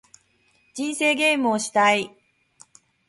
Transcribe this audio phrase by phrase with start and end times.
[0.73, 2.09] 人生ゲームをしたい